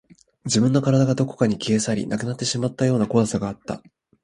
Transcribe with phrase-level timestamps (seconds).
[0.45, 3.83] 自分の体がどこかに消え去り、なくなってしまうような怖さがあった